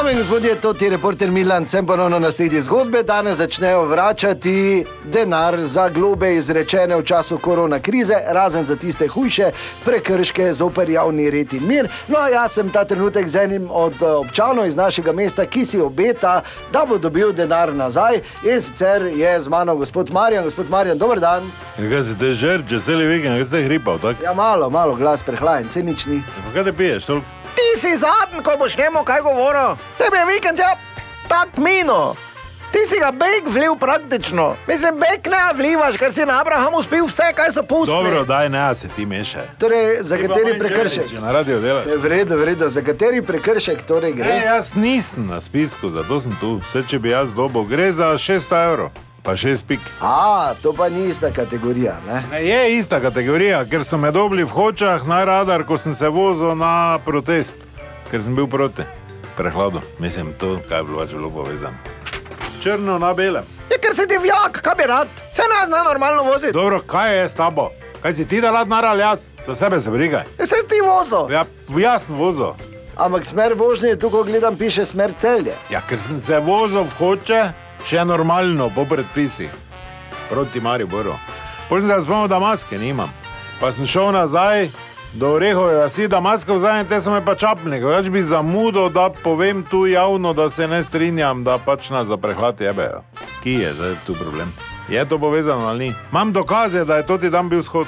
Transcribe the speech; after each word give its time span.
Dame 0.00 0.12
in 0.12 0.18
gospodje, 0.18 0.54
to 0.54 0.74
je 0.80 0.90
reporter 0.90 1.30
Milan, 1.30 1.66
sem 1.66 1.86
ponovno 1.86 2.18
na 2.18 2.32
sledi 2.32 2.62
zgodbe. 2.62 3.02
Danes 3.02 3.36
začnejo 3.36 3.84
vračati 3.84 4.84
denar 5.04 5.60
za 5.60 5.88
globe 5.88 6.34
izrečene 6.34 6.96
v 6.96 7.04
času 7.04 7.38
korona 7.38 7.80
krize, 7.80 8.14
razen 8.28 8.64
za 8.64 8.76
tiste 8.76 9.08
hujše 9.08 9.50
prekrške 9.84 10.52
zoper 10.52 10.90
javni 10.90 11.30
red 11.30 11.52
in 11.52 11.66
mir. 11.66 11.88
No, 12.08 12.18
jaz 12.32 12.52
sem 12.52 12.70
ta 12.70 12.84
trenutek 12.84 13.28
z 13.28 13.36
enim 13.36 13.66
od 13.70 14.02
eh, 14.02 14.06
občanov 14.06 14.66
iz 14.66 14.76
našega 14.76 15.12
mesta, 15.12 15.46
ki 15.46 15.64
si 15.64 15.80
obeta, 15.80 16.40
da 16.72 16.84
bo 16.88 16.98
dobil 16.98 17.32
denar 17.32 17.74
nazaj. 17.74 18.22
In 18.44 18.60
sicer 18.60 19.02
je 19.02 19.40
z 19.40 19.48
mano 19.48 19.76
gospod 19.76 20.10
Marjan, 20.10 20.44
gospod 20.44 20.70
Marjan, 20.70 20.98
dober 20.98 21.20
dan. 21.20 21.50
Kaj 21.76 22.02
si 22.02 22.16
te 22.16 22.32
žer, 22.34 22.64
če 22.68 22.80
se 22.80 22.96
le 22.96 23.04
vikend, 23.04 23.36
kaj 23.36 23.44
si 23.44 23.52
te 23.52 23.62
hripal, 23.68 24.00
tako? 24.00 24.24
Ja, 24.24 24.32
malo, 24.32 24.70
malo 24.70 24.96
glas 24.96 25.22
prehlajen, 25.22 25.68
se 25.70 25.82
nič 25.82 26.06
ni. 26.06 26.22
Pa 26.46 26.54
kaj 26.56 26.64
te 26.70 26.72
piješ, 26.72 27.04
toliko? 27.04 27.39
Ti 27.70 27.80
si 27.80 27.96
zadnji, 27.96 28.42
ko 28.44 28.56
boš 28.58 28.76
njemu 28.76 29.04
kaj 29.04 29.20
govoril. 29.20 29.76
Tebi 29.98 30.16
je 30.16 30.26
vikend, 30.26 30.58
ja, 30.58 30.74
tak 31.28 31.56
mino. 31.56 32.14
Ti 32.72 32.78
si 32.86 32.98
ga 33.00 33.10
beg 33.10 33.46
vliv 33.46 33.76
praktično. 33.80 34.56
Mislim, 34.68 34.94
beg 34.94 35.26
ne 35.32 35.42
vlivaš, 35.54 35.96
ker 35.96 36.12
si 36.12 36.26
na 36.26 36.40
Abrahamu 36.40 36.82
spil 36.82 37.06
vse, 37.06 37.32
kaj 37.36 37.52
so 37.52 37.62
pustili. 37.62 38.04
Dobro, 38.04 38.24
daj 38.24 38.48
ne, 38.48 38.74
se 38.74 38.88
ti 38.88 39.06
mešaj. 39.06 39.42
Torej, 39.58 39.96
za 40.00 40.16
kateri 40.16 40.58
prekršek? 40.58 41.10
Če 41.10 41.20
na 41.20 41.32
radio 41.32 41.60
delaš. 41.60 41.86
Je 41.86 41.96
Vredo, 41.96 42.36
vredo, 42.36 42.70
za 42.70 42.82
kateri 42.82 43.22
prekršek 43.22 43.82
torej 43.86 44.12
gre? 44.12 44.26
Ne, 44.26 44.44
jaz 44.44 44.74
nisem 44.74 45.26
na 45.26 45.40
spisku, 45.40 45.90
zato 45.90 46.20
sem 46.20 46.34
tu. 46.40 46.58
Vse, 46.64 46.82
če 46.86 46.98
bi 46.98 47.10
jaz 47.14 47.34
dobil, 47.34 47.66
gre 47.70 47.92
za 47.92 48.12
600 48.18 48.64
evrov, 48.70 48.90
pa 49.22 49.34
6 49.36 49.66
pik. 49.66 49.80
A, 50.00 50.54
to 50.62 50.72
pa 50.72 50.88
ni 50.88 51.08
ista 51.10 51.32
kategorija. 51.34 51.98
Ne? 52.06 52.22
Ne, 52.30 52.44
je 52.46 52.78
ista 52.78 53.00
kategorija, 53.02 53.64
ker 53.66 53.82
so 53.84 53.98
me 53.98 54.10
dobili 54.14 54.46
v 54.46 54.54
hočah 54.54 55.02
na 55.06 55.24
radar, 55.24 55.66
ko 55.66 55.78
sem 55.78 55.94
se 55.94 56.08
vozil 56.08 56.54
na 56.54 56.98
protest, 57.04 57.66
ker 58.10 58.22
sem 58.22 58.34
bil 58.34 58.46
proti 58.46 58.82
prehladu. 59.36 59.80
Mislim, 59.98 60.32
to 60.38 60.58
kaj 60.68 60.78
je 60.78 60.84
bilo 60.84 60.98
več 60.98 61.14
bilo 61.14 61.30
povezano. 61.30 61.76
Črno 62.62 62.98
na 62.98 63.14
belem. 63.14 63.44
Je, 63.70 63.78
ker 63.78 63.94
si 63.94 64.06
divjak, 64.10 64.60
kaj 64.62 64.74
bi 64.76 64.88
rad. 64.88 65.08
Se 65.32 65.42
ne 65.42 65.66
zna 65.66 65.84
normalno 65.84 66.22
voziti. 66.22 66.52
Dobro, 66.52 66.82
kaj 66.86 67.18
je 67.18 67.28
s 67.28 67.34
tabo? 67.34 67.70
Kaj 68.02 68.14
si 68.14 68.28
ti 68.28 68.40
da 68.40 68.50
rad 68.50 68.68
naral 68.68 68.98
jaz? 68.98 69.26
Za 69.46 69.54
sebe 69.54 69.80
se 69.80 69.90
brigaj. 69.90 70.24
Je 70.38 70.46
se 70.46 70.56
ti 70.68 70.80
vozil. 70.84 71.32
Ja, 71.32 71.44
jasno 71.78 72.16
vozil. 72.16 72.52
Ampak 72.96 73.24
smer 73.24 73.54
vožnje, 73.56 73.96
tu 73.96 74.10
ko 74.10 74.22
gledam, 74.22 74.56
piše 74.56 74.84
smer 74.84 75.12
celje. 75.16 75.54
Ja, 75.70 75.80
ker 75.88 75.98
sem 75.98 76.18
se 76.20 76.40
vozil 76.40 76.84
v 76.84 76.96
hoče, 76.98 77.40
še 77.86 78.04
normalno, 78.04 78.68
po 78.74 78.84
predpisih, 78.84 79.48
proti 80.28 80.60
Mariboru. 80.60 81.14
Potem 81.68 81.88
sem 81.88 81.96
se 81.96 82.04
spomnil, 82.04 82.28
da 82.28 82.40
maske 82.42 82.78
nimam. 82.78 83.08
Pa 83.60 83.72
sem 83.72 83.86
šel 83.88 84.12
nazaj 84.12 84.68
do 85.12 85.32
Orehove 85.34 85.74
vasi, 85.74 86.08
da 86.08 86.20
maske 86.20 86.52
vzamem, 86.52 86.86
te 86.86 87.00
so 87.00 87.10
me 87.10 87.24
pa 87.24 87.34
čapnili. 87.34 87.80
Več 87.84 88.10
bi 88.10 88.22
zamudil, 88.22 88.90
da 88.94 89.08
povem 89.10 89.62
tu 89.62 89.86
javno, 89.86 90.32
da 90.32 90.50
se 90.50 90.68
ne 90.68 90.82
strinjam, 90.82 91.44
da 91.44 91.58
pač 91.58 91.90
nas 91.90 92.06
za 92.06 92.16
prehlad 92.16 92.60
jebejo. 92.60 93.02
Ki 93.42 93.58
je 93.62 93.72
zdaj 93.74 93.96
tu 94.06 94.14
problem? 94.14 94.52
Je 94.88 95.04
to 95.08 95.18
povezano 95.18 95.68
ali 95.68 95.88
ni? 95.88 95.94
Imam 96.12 96.32
dokaze, 96.32 96.84
da 96.84 96.96
je 96.96 97.06
to 97.06 97.18
ti 97.18 97.30
dan 97.30 97.48
bil 97.48 97.62
shod. 97.62 97.86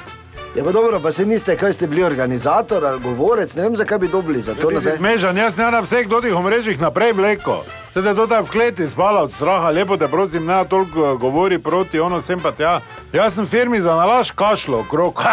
Ja, 0.55 0.63
pa 0.63 0.71
dobro, 0.71 0.99
pa 0.99 1.11
se 1.11 1.25
niste, 1.25 1.57
kaj 1.57 1.73
ste 1.73 1.87
bili 1.87 2.03
organizator 2.03 2.85
ali 2.85 2.99
govorec, 2.99 3.55
ne 3.55 3.63
vem, 3.63 3.75
zakaj 3.75 3.97
bi 3.97 4.07
dobili 4.07 4.41
za 4.41 4.55
to 4.55 4.69
nazaj. 4.71 4.95
smešan, 4.97 5.37
jaz 5.37 5.57
ne 5.57 5.71
na 5.71 5.79
vseh 5.79 6.07
dotih 6.07 6.35
omrežjih 6.35 6.81
naprej 6.81 7.13
vleko. 7.13 7.63
Te 7.93 8.01
to 8.01 8.25
v 8.25 8.49
kleti 8.51 8.87
spala 8.87 9.23
od 9.23 9.31
straha, 9.31 9.69
lepo 9.69 9.97
te 9.97 10.07
prosim, 10.07 10.45
ne 10.45 10.65
toliko 10.69 11.13
eh, 11.13 11.17
govori 11.17 11.59
proti 11.59 11.99
ono 11.99 12.21
sem 12.21 12.39
pa 12.39 12.51
tja. 12.51 12.81
Jaz 13.13 13.33
sem 13.33 13.47
firmi 13.47 13.81
za 13.81 13.95
nalaž 13.95 14.31
kašlo 14.31 14.79
okrog, 14.79 15.23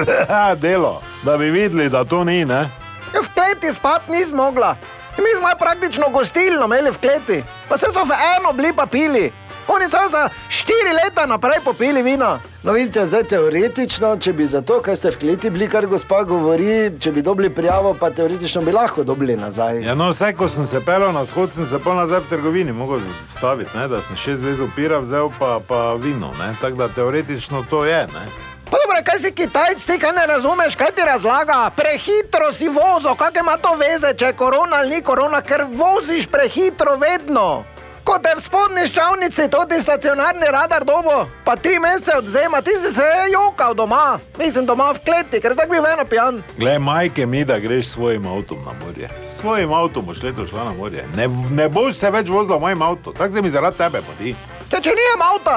delo, 0.62 1.02
da 1.22 1.36
bi 1.36 1.50
videli, 1.50 1.88
da 1.88 2.04
to 2.04 2.24
ni, 2.24 2.44
ne? 2.44 2.70
Ja, 3.14 3.20
v 3.20 3.28
kleti 3.34 3.74
spat 3.74 4.08
ni 4.08 4.24
zmogla. 4.24 4.76
In 5.18 5.24
mi 5.24 5.30
smo 5.36 5.48
praktično 5.58 6.08
gostilno 6.08 6.64
imeli 6.64 6.90
v 6.90 6.98
kleti. 6.98 7.44
Pa 7.68 7.78
se 7.78 7.86
so 7.92 8.04
v 8.04 8.16
eno 8.38 8.52
bili 8.52 8.72
pa 8.72 8.86
pili. 8.86 9.32
Oni 9.68 9.90
so 9.90 9.98
za 10.10 10.28
štiri 10.48 10.92
leta 11.04 11.26
naprej 11.26 11.60
popili 11.64 12.02
vino. 12.02 12.38
No, 12.62 12.72
vidite, 12.72 13.06
zdaj 13.06 13.22
teoretično, 13.22 14.16
če 14.16 14.32
bi 14.32 14.46
za 14.46 14.60
to, 14.62 14.80
kar 14.82 14.96
ste 14.96 15.10
v 15.10 15.18
kleti 15.18 15.50
bili, 15.50 15.68
kar 15.68 15.86
gospa 15.86 16.22
govori, 16.22 16.92
če 17.00 17.12
bi 17.12 17.22
dobili 17.22 17.50
prijavo, 17.50 17.94
pa 18.00 18.10
teoretično 18.10 18.62
bi 18.62 18.72
lahko 18.72 19.04
dobili 19.04 19.36
nazaj. 19.36 19.82
Ja, 19.82 19.94
no, 19.94 20.10
vse, 20.10 20.32
ko 20.38 20.48
sem 20.48 20.66
se 20.66 20.80
pelil 20.84 21.12
na 21.12 21.24
shod, 21.26 21.54
sem 21.54 21.66
se 21.66 21.80
pa 21.82 21.94
nazaj 21.94 22.22
v 22.22 22.30
trgovini 22.30 22.72
mogel 22.72 23.02
staviti, 23.32 23.74
ne? 23.78 23.88
da 23.88 24.02
sem 24.02 24.16
šest 24.16 24.42
vezov 24.42 24.70
pira 24.76 25.02
vzel 25.02 25.30
pa, 25.38 25.58
pa 25.68 25.94
vino, 25.94 26.30
ne? 26.38 26.54
tako 26.60 26.84
da 26.84 26.88
teoretično 26.88 27.64
to 27.70 27.84
je. 27.84 28.06
Ne? 28.06 28.24
Pa 28.70 28.78
dobro, 28.78 29.02
kaj 29.04 29.18
si 29.18 29.34
Kitajc, 29.34 29.84
ti 29.86 29.98
kaj 29.98 30.12
ne 30.12 30.26
razumeš, 30.26 30.76
kaj 30.76 30.94
ti 30.96 31.02
razlaga? 31.06 31.70
Prehitro 31.76 32.52
si 32.52 32.68
vozil, 32.68 33.14
kaj 33.18 33.42
ima 33.42 33.56
to 33.56 33.74
veze, 33.76 34.14
če 34.16 34.30
je 34.30 34.38
korona 34.38 34.80
ali 34.80 34.94
ni 34.96 35.02
korona, 35.02 35.42
ker 35.42 35.66
voziš 35.68 36.26
prehitro 36.26 36.96
vedno. 36.96 37.64
Ko 38.12 38.18
te 38.20 38.34
v 38.36 38.42
spodnji 38.44 38.82
ščavnici, 38.90 39.46
to 39.48 39.62
ti 39.64 39.78
stacionarni 39.80 40.50
radar 40.52 40.84
dobo, 40.84 41.22
pa 41.46 41.54
tri 41.56 41.78
mesece 41.80 42.18
odzema, 42.18 42.58
ti 42.60 42.74
si 42.76 42.90
se 42.92 43.06
jokal 43.32 43.72
doma, 43.72 44.18
mislim 44.36 44.66
doma 44.68 44.90
v 44.92 45.00
kleti, 45.00 45.40
ker 45.40 45.54
tako 45.56 45.72
bi 45.72 45.80
veno 45.80 46.04
pijan. 46.04 46.42
Glej, 46.58 46.76
majke 46.84 47.24
mi, 47.26 47.40
da 47.48 47.56
greš 47.56 47.86
s 47.86 47.94
svojim 47.96 48.26
avtom 48.28 48.60
na 48.66 48.74
morje. 48.82 49.08
S 49.24 49.38
svojim 49.40 49.72
avtom 49.72 50.04
boš 50.04 50.20
letos 50.26 50.52
šla 50.52 50.66
na 50.68 50.74
morje. 50.76 51.06
Ne, 51.16 51.30
ne 51.56 51.70
boš 51.72 51.96
se 52.02 52.10
več 52.12 52.28
vozila 52.28 52.60
v 52.60 52.66
mojem 52.66 52.84
avtu, 52.84 53.16
tako 53.16 53.32
se 53.32 53.42
mi 53.42 53.54
zaradi 53.54 53.80
tebe 53.80 54.04
poti. 54.04 54.36
Ja, 54.68 54.76
če 54.76 54.92
nijem 54.92 55.24
avta, 55.32 55.56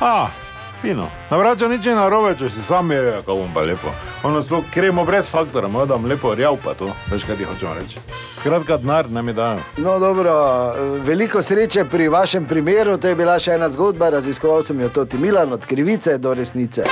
A, 0.00 0.28
fino. 0.84 1.08
Na 1.30 1.36
vraču 1.36 1.68
nič 1.68 1.86
ne 1.86 1.94
narobe, 1.96 2.34
če 2.38 2.50
si 2.52 2.62
sam 2.62 2.90
je, 2.92 3.00
kako 3.16 3.36
bom 3.40 3.52
pa 3.54 3.62
lepo. 3.64 3.92
Ono 4.28 4.42
sploh 4.44 4.64
kremo 4.72 5.04
brez 5.04 5.30
faktora, 5.30 5.68
moj 5.68 5.86
da 5.88 5.96
bom 5.96 6.10
lepo 6.10 6.34
rjav 6.34 6.58
pa 6.64 6.74
to. 6.76 6.90
Veš, 7.12 7.24
kaj 7.24 7.38
ti 7.40 7.48
hočemo 7.48 7.74
reči. 7.78 8.02
Skratka, 8.36 8.76
denar 8.82 9.08
ne 9.10 9.22
mi 9.22 9.32
dajo. 9.32 9.62
No, 9.76 9.98
dobro, 9.98 10.34
veliko 11.06 11.42
sreče 11.42 11.86
pri 11.88 12.08
vašem 12.12 12.44
primeru, 12.50 12.98
to 13.00 13.08
je 13.08 13.16
bila 13.16 13.38
še 13.38 13.56
ena 13.56 13.70
zgodba, 13.72 14.12
raziskoval 14.18 14.62
sem 14.62 14.84
jo 14.84 14.92
tudi 14.92 15.18
Milan, 15.18 15.56
od 15.56 15.64
krivice 15.66 16.18
do 16.18 16.34
resnice. 16.34 16.84